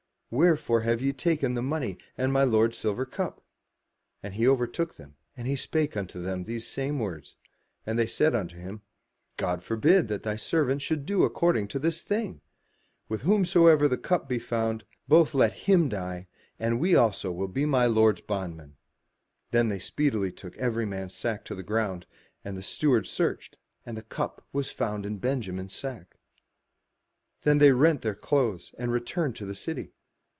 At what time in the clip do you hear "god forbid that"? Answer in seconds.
9.35-10.23